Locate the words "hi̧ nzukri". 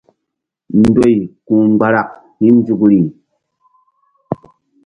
2.39-2.99